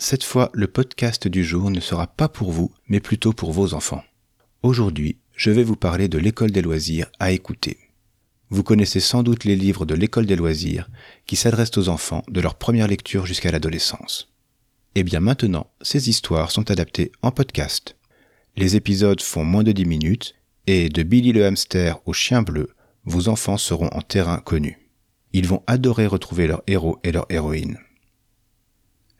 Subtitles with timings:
[0.00, 3.74] Cette fois, le podcast du jour ne sera pas pour vous, mais plutôt pour vos
[3.74, 4.04] enfants.
[4.62, 7.78] Aujourd'hui, je vais vous parler de l'école des loisirs à écouter.
[8.48, 10.88] Vous connaissez sans doute les livres de l'école des loisirs
[11.26, 14.32] qui s'adressent aux enfants de leur première lecture jusqu'à l'adolescence.
[14.94, 17.96] Et eh bien maintenant, ces histoires sont adaptées en podcast.
[18.56, 20.36] Les épisodes font moins de 10 minutes
[20.68, 22.68] et de Billy le hamster au chien bleu,
[23.04, 24.78] vos enfants seront en terrain connu.
[25.32, 27.78] Ils vont adorer retrouver leur héros et leur héroïne.